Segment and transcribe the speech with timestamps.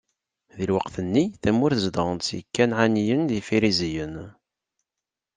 [0.57, 4.15] Di lweqt-nni, tamurt zedɣen- tt Ikanɛaniyen d Ifiriziyen.